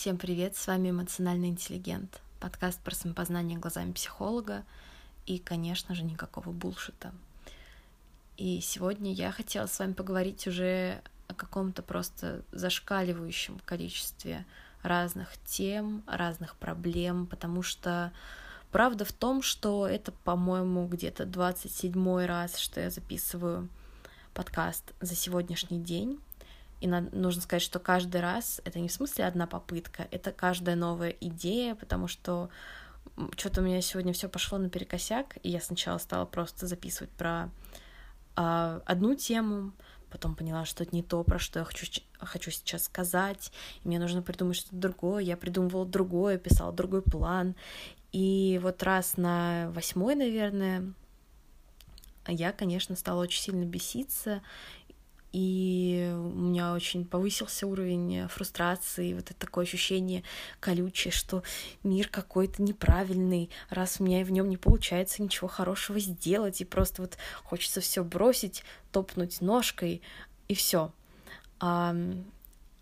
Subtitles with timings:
[0.00, 4.62] Всем привет, с вами «Эмоциональный интеллигент», подкаст про самопознание глазами психолога
[5.26, 7.12] и, конечно же, никакого булшита.
[8.36, 14.46] И сегодня я хотела с вами поговорить уже о каком-то просто зашкаливающем количестве
[14.84, 18.12] разных тем, разных проблем, потому что
[18.70, 23.68] правда в том, что это, по-моему, где-то 27 раз, что я записываю
[24.32, 26.20] подкаст за сегодняшний день.
[26.80, 30.76] И надо, нужно сказать, что каждый раз это не в смысле одна попытка, это каждая
[30.76, 32.50] новая идея, потому что
[33.36, 37.50] что-то у меня сегодня все пошло наперекосяк, и я сначала стала просто записывать про
[38.36, 39.72] э, одну тему,
[40.10, 41.86] потом поняла, что это не то, про что я хочу,
[42.18, 43.52] хочу сейчас сказать,
[43.82, 47.56] и мне нужно придумать что-то другое, я придумывала другое, писала другой план,
[48.12, 50.92] и вот раз на восьмой, наверное,
[52.26, 54.42] я, конечно, стала очень сильно беситься
[55.32, 60.24] и у меня очень повысился уровень фрустрации, вот это такое ощущение
[60.60, 61.42] колючее, что
[61.82, 67.02] мир какой-то неправильный, раз у меня в нем не получается ничего хорошего сделать, и просто
[67.02, 70.02] вот хочется все бросить, топнуть ножкой,
[70.48, 70.92] и все.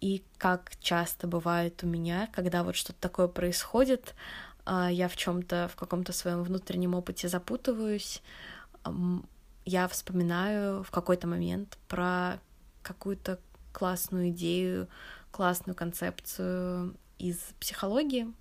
[0.01, 4.15] И как часто бывает у меня, когда вот что-то такое происходит,
[4.65, 8.23] а, я в чем-то, в каком-то своем внутреннем опыте запутываюсь,
[9.67, 12.41] я вспоминаю в какой-то момент про
[12.83, 13.41] какую-то
[13.73, 14.89] классную идею,
[15.33, 18.33] классную концепцию из психологии,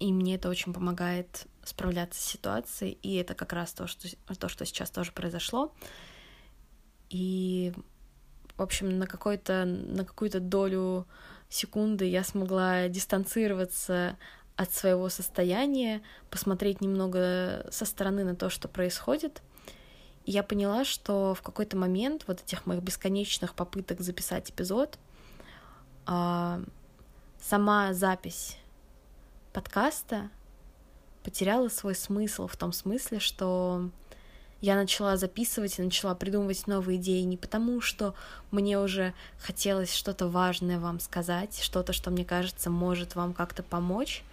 [0.00, 4.48] и мне это очень помогает справляться с ситуацией, и это как раз то, что, то,
[4.48, 5.72] что сейчас тоже произошло.
[7.08, 7.72] И,
[8.56, 11.06] в общем, на, какой-то, на какую-то долю
[11.48, 14.18] секунды я смогла дистанцироваться
[14.56, 19.40] от своего состояния, посмотреть немного со стороны на то, что происходит—
[20.26, 24.98] я поняла, что в какой-то момент вот этих моих бесконечных попыток записать эпизод,
[26.06, 26.60] а,
[27.40, 28.56] сама запись
[29.52, 30.30] подкаста
[31.22, 33.88] потеряла свой смысл в том смысле, что
[34.60, 38.14] я начала записывать и начала придумывать новые идеи не потому, что
[38.50, 44.24] мне уже хотелось что-то важное вам сказать, что-то, что мне кажется может вам как-то помочь,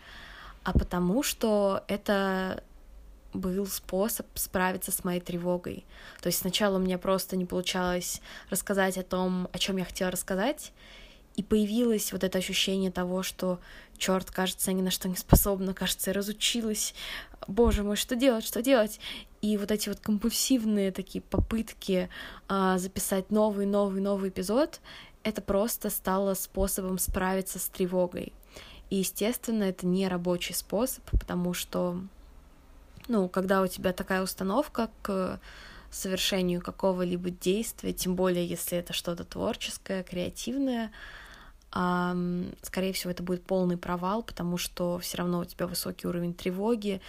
[0.64, 2.64] а потому что это
[3.34, 5.86] был способ справиться с моей тревогой.
[6.22, 10.12] То есть сначала у меня просто не получалось рассказать о том, о чем я хотела
[10.12, 10.74] рассказать,
[11.36, 13.60] и появилось вот это ощущение того, что
[13.98, 16.94] черт, кажется, я ни на что не способна, кажется, я разучилась,
[17.48, 19.00] боже мой, что делать, что делать?
[19.42, 22.10] И вот эти вот компульсивные такие попытки
[22.48, 24.82] а, записать новый, новый, новый эпизод,
[25.24, 28.34] это просто стало способом справиться с тревогой.
[28.90, 32.02] И, естественно, это не рабочий способ, потому что
[33.08, 35.40] ну, когда у тебя такая установка к
[35.92, 40.92] совершению какого-либо действия, тем более если это что-то творческое, креативное,
[41.70, 47.02] скорее всего, это будет полный провал, потому что все равно у тебя высокий уровень тревоги,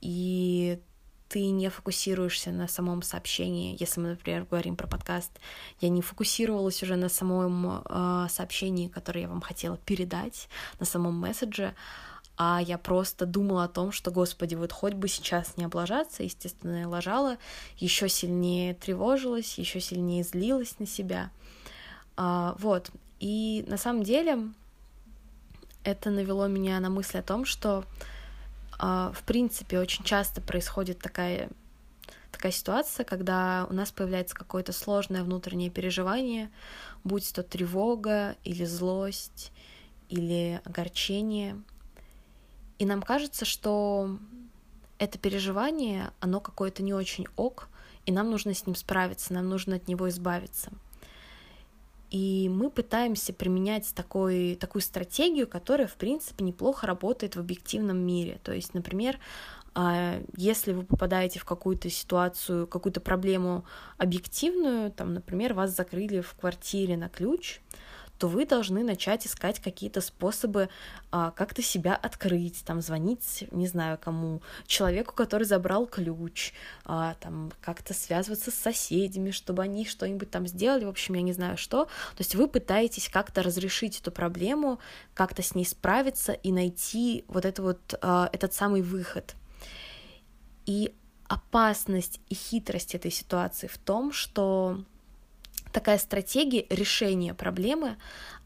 [0.00, 0.80] и
[1.28, 3.76] ты не фокусируешься на самом сообщении.
[3.78, 5.30] Если мы, например, говорим про подкаст,
[5.80, 10.48] я не фокусировалась уже на самом э, сообщении, которое я вам хотела передать,
[10.80, 11.74] на самом месседже,
[12.42, 16.80] а я просто думала о том, что, господи, вот хоть бы сейчас не облажаться, естественно,
[16.80, 17.36] я лажала,
[17.76, 21.32] еще сильнее тревожилась, еще сильнее злилась на себя.
[22.16, 22.90] А, вот.
[23.18, 24.48] И на самом деле
[25.84, 27.84] это навело меня на мысль о том, что
[28.78, 31.50] а, в принципе очень часто происходит такая
[32.32, 36.50] такая ситуация, когда у нас появляется какое-то сложное внутреннее переживание,
[37.04, 39.52] будь то тревога или злость
[40.08, 41.60] или огорчение,
[42.80, 44.16] и нам кажется, что
[44.96, 47.68] это переживание, оно какое-то не очень ок,
[48.06, 50.72] и нам нужно с ним справиться, нам нужно от него избавиться.
[52.10, 58.40] И мы пытаемся применять такой, такую стратегию, которая, в принципе, неплохо работает в объективном мире.
[58.42, 59.18] То есть, например,
[59.74, 63.66] а, если вы попадаете в какую-то ситуацию, какую-то проблему
[63.98, 67.60] объективную, там, например, вас закрыли в квартире на ключ,
[68.20, 70.68] то вы должны начать искать какие-то способы
[71.10, 76.52] а, как-то себя открыть, там звонить, не знаю кому, человеку, который забрал ключ,
[76.84, 81.32] а, там как-то связываться с соседями, чтобы они что-нибудь там сделали, в общем, я не
[81.32, 81.86] знаю что.
[81.86, 84.80] То есть вы пытаетесь как-то разрешить эту проблему,
[85.14, 89.34] как-то с ней справиться и найти вот это вот, а, этот самый выход.
[90.66, 90.94] И
[91.26, 94.84] опасность и хитрость этой ситуации в том, что
[95.72, 97.96] такая стратегия решения проблемы,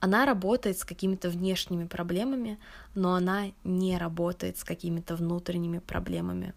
[0.01, 2.59] она работает с какими-то внешними проблемами,
[2.95, 6.55] но она не работает с какими-то внутренними проблемами,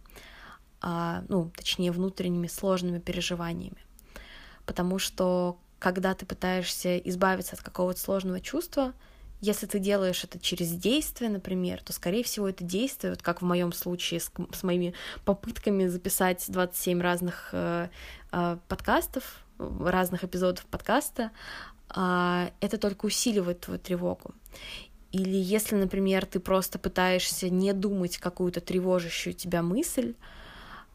[0.82, 3.78] а, ну, точнее, внутренними сложными переживаниями.
[4.66, 8.94] Потому что когда ты пытаешься избавиться от какого-то сложного чувства,
[9.40, 13.46] если ты делаешь это через действие, например, то, скорее всего, это действие, вот как в
[13.46, 14.94] моем случае с, с моими
[15.26, 17.90] попытками записать 27 разных э,
[18.32, 21.32] э, подкастов, разных эпизодов подкаста,
[21.96, 24.34] э, это только усиливает твою тревогу.
[25.12, 30.16] Или если, например, ты просто пытаешься не думать какую-то тревожащую тебя мысль,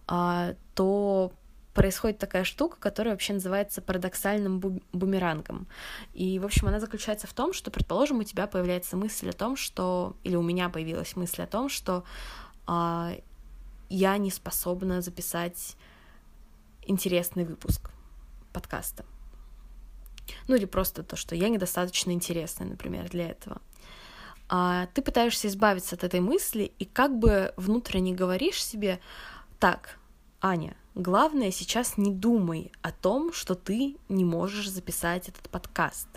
[0.09, 1.33] э, то
[1.75, 5.67] происходит такая штука, которая вообще называется парадоксальным бу- бумерангом.
[6.13, 9.57] И, в общем, она заключается в том, что, предположим, у тебя появляется мысль о том,
[9.57, 10.17] что...
[10.23, 12.05] Или у меня появилась мысль о том, что
[12.67, 13.17] а,
[13.89, 15.77] я не способна записать
[16.87, 17.92] интересный выпуск
[18.53, 19.05] подкаста.
[20.49, 23.61] Ну или просто то, что я недостаточно интересная, например, для этого.
[24.49, 29.01] А, ты пытаешься избавиться от этой мысли и как бы внутренне говоришь себе,
[29.59, 29.99] так,
[30.41, 36.09] Аня, Главное сейчас не думай о том, что ты не можешь записать этот подкаст.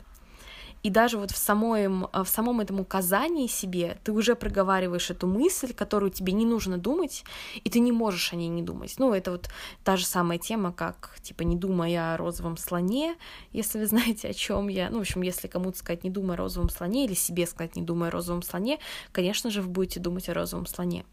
[0.86, 5.74] И даже вот в самом, в самом этом указании себе ты уже проговариваешь эту мысль,
[5.74, 7.24] которую тебе не нужно думать,
[7.64, 8.94] и ты не можешь о ней не думать.
[9.00, 9.50] Ну, это вот
[9.84, 13.16] та же самая тема, как, типа, не думая о розовом слоне,
[13.52, 14.92] если вы знаете, о чем я.
[14.92, 17.82] Ну, в общем, если кому-то сказать не думай о розовом слоне, или себе сказать не
[17.82, 18.78] думай о розовом слоне,
[19.12, 21.04] конечно же, вы будете думать о розовом слоне.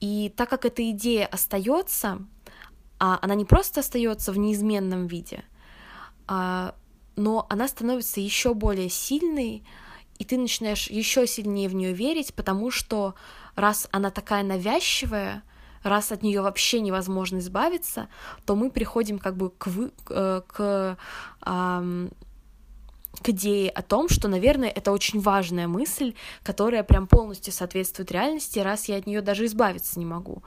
[0.00, 2.18] И так как эта идея остается,
[2.98, 5.44] а она не просто остается в неизменном виде,
[6.26, 6.74] а,
[7.18, 9.64] но она становится еще более сильной,
[10.18, 13.14] и ты начинаешь еще сильнее в нее верить, потому что
[13.56, 15.42] раз она такая навязчивая,
[15.82, 18.08] раз от нее вообще невозможно избавиться,
[18.46, 20.96] то мы приходим как бы к, вы, э, к,
[21.40, 22.08] к,
[23.22, 28.60] к идее о том, что, наверное, это очень важная мысль, которая прям полностью соответствует реальности,
[28.60, 30.42] раз я от нее даже избавиться не могу.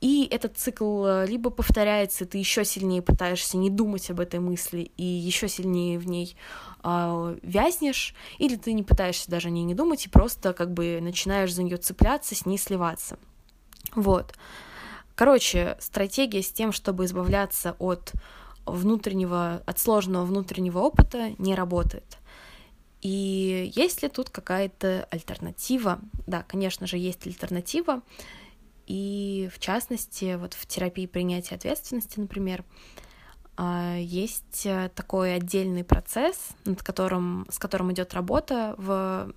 [0.00, 4.90] И этот цикл э, либо повторяется, ты еще сильнее пытаешься не думать об этой мысли
[4.96, 6.36] и еще сильнее в ней
[6.84, 10.98] э, вязнешь, или ты не пытаешься даже о ней не думать и просто как бы
[11.00, 13.18] начинаешь за нее цепляться, с ней сливаться.
[13.94, 14.34] Вот.
[15.14, 18.12] Короче, стратегия с тем, чтобы избавляться от
[18.66, 22.18] внутреннего, от сложного внутреннего опыта не работает.
[23.00, 26.00] И есть ли тут какая-то альтернатива?
[26.26, 28.02] Да, конечно же, есть альтернатива.
[28.86, 32.64] И в частности, вот в терапии принятия ответственности, например,
[33.56, 39.32] а, есть э, такой отдельный процесс, над которым, с которым идет работа в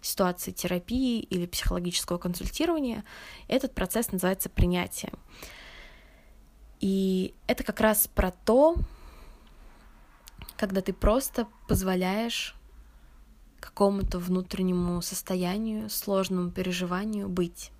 [0.00, 3.04] ситуации терапии или психологического консультирования.
[3.46, 5.12] Этот процесс называется принятие.
[6.80, 8.76] И это как раз про то,
[10.56, 12.56] когда ты просто позволяешь
[13.60, 17.70] какому-то внутреннему состоянию, сложному переживанию быть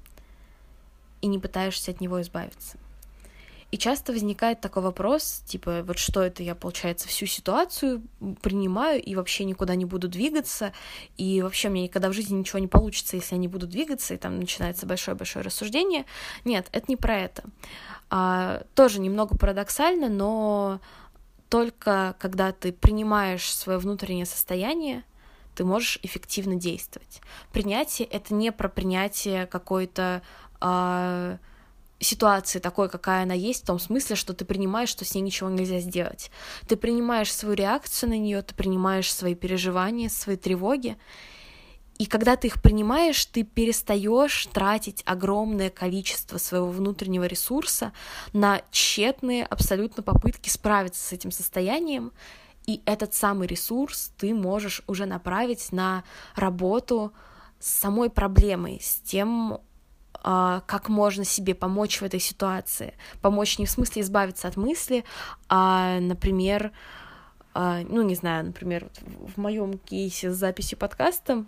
[1.21, 2.79] и не пытаешься от него избавиться.
[3.71, 8.03] И часто возникает такой вопрос, типа, вот что это я, получается, всю ситуацию
[8.43, 10.73] принимаю и вообще никуда не буду двигаться,
[11.17, 14.17] и вообще мне никогда в жизни ничего не получится, если я не буду двигаться, и
[14.17, 16.05] там начинается большое-большое рассуждение.
[16.45, 17.45] Нет, это не про это.
[18.11, 20.81] А, тоже немного парадоксально, но
[21.49, 25.05] только когда ты принимаешь свое внутреннее состояние,
[25.55, 27.21] ты можешь эффективно действовать.
[27.53, 30.23] Принятие— это не про принятие какой-то
[30.61, 31.39] э,
[32.01, 35.51] ситуации такой, какая она есть, в том смысле, что ты принимаешь, что с ней ничего
[35.51, 36.31] нельзя сделать.
[36.67, 40.97] Ты принимаешь свою реакцию на нее, ты принимаешь свои переживания, свои тревоги.
[41.99, 47.93] И когда ты их принимаешь, ты перестаешь тратить огромное количество своего внутреннего ресурса
[48.33, 52.13] на тщетные абсолютно попытки справиться с этим состоянием.
[52.67, 56.05] И этот самый ресурс ты можешь уже направить на
[56.37, 57.13] работу
[57.59, 59.61] с самой проблемой, с тем
[60.23, 62.95] как можно себе помочь в этой ситуации.
[63.23, 65.05] Помочь не в смысле избавиться от мысли,
[65.49, 66.73] а, например,
[67.55, 71.45] а, ну, не знаю, например, в моем кейсе с записью подкаста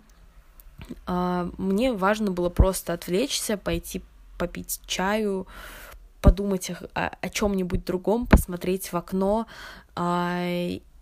[1.07, 4.03] мне важно было просто отвлечься, пойти
[4.37, 5.47] попить чаю,
[6.21, 9.45] подумать о, о чем-нибудь другом, посмотреть в окно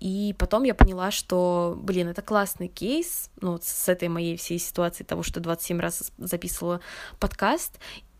[0.01, 4.57] и потом я поняла, что, блин, это классный кейс, ну, вот с этой моей всей
[4.57, 6.81] ситуацией того, что 27 раз записывала
[7.19, 7.77] подкаст,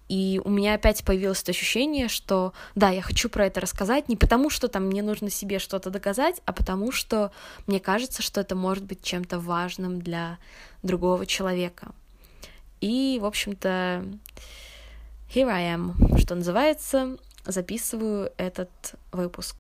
[0.08, 4.16] и у меня опять появилось это ощущение, что да, я хочу про это рассказать не
[4.16, 7.32] потому, что там мне нужно себе что-то доказать, а потому что
[7.66, 10.38] мне кажется, что это может быть чем-то важным для
[10.84, 11.94] другого человека.
[12.80, 14.06] И, в общем-то,
[15.34, 18.70] here I am, что называется, записываю этот
[19.12, 19.56] выпуск.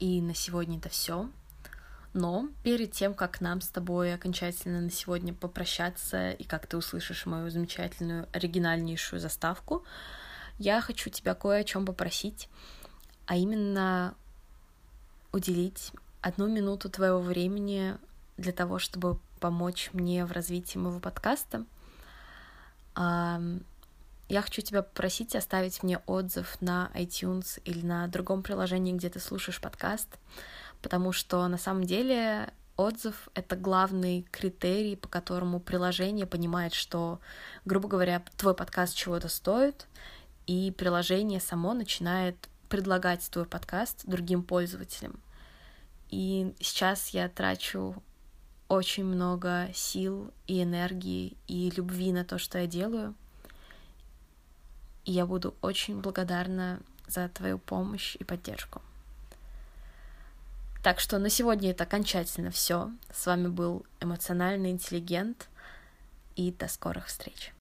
[0.00, 1.28] И на сегодня это все.
[2.14, 7.26] Но перед тем, как нам с тобой окончательно на сегодня попрощаться и как ты услышишь
[7.26, 9.84] мою замечательную оригинальнейшую заставку,
[10.58, 12.48] я хочу тебя кое о чем попросить,
[13.26, 14.14] а именно
[15.32, 15.90] уделить
[16.20, 17.96] одну минуту твоего времени
[18.36, 21.66] для того, чтобы помочь мне в развитии моего подкаста.
[22.96, 29.18] Я хочу тебя попросить оставить мне отзыв на iTunes или на другом приложении, где ты
[29.18, 30.08] слушаешь подкаст,
[30.84, 37.18] потому что на самом деле отзыв— это главный критерий, по которому приложение понимает, что,
[37.64, 39.88] грубо говоря, твой подкаст чего-то стоит,
[40.46, 42.36] и приложение само начинает
[42.68, 45.18] предлагать твой подкаст другим пользователям.
[46.10, 48.00] И сейчас я трачу
[48.68, 53.16] очень много сил и энергии и любви на то, что я делаю—
[55.04, 58.80] и я буду очень благодарна за твою помощь и поддержку.
[60.84, 62.90] Так что на сегодня это окончательно все.
[63.10, 65.48] С вами был эмоциональный интеллигент,
[66.36, 67.53] и до скорых встреч.